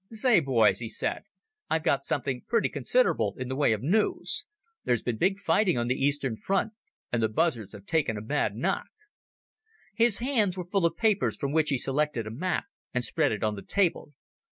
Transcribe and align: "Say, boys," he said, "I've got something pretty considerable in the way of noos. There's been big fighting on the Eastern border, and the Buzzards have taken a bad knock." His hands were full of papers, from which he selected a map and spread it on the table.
"Say, 0.11 0.39
boys," 0.39 0.79
he 0.79 0.89
said, 0.89 1.25
"I've 1.69 1.83
got 1.83 2.03
something 2.03 2.41
pretty 2.47 2.69
considerable 2.69 3.35
in 3.37 3.49
the 3.49 3.55
way 3.55 3.71
of 3.71 3.83
noos. 3.83 4.47
There's 4.83 5.03
been 5.03 5.17
big 5.19 5.37
fighting 5.37 5.77
on 5.77 5.89
the 5.89 6.03
Eastern 6.05 6.37
border, 6.47 6.71
and 7.11 7.21
the 7.21 7.29
Buzzards 7.29 7.73
have 7.73 7.85
taken 7.85 8.17
a 8.17 8.21
bad 8.23 8.55
knock." 8.55 8.87
His 9.93 10.17
hands 10.17 10.57
were 10.57 10.65
full 10.65 10.87
of 10.87 10.97
papers, 10.97 11.37
from 11.37 11.51
which 11.51 11.69
he 11.69 11.77
selected 11.77 12.25
a 12.25 12.31
map 12.31 12.65
and 12.95 13.05
spread 13.05 13.31
it 13.31 13.43
on 13.43 13.53
the 13.53 13.61
table. 13.61 14.15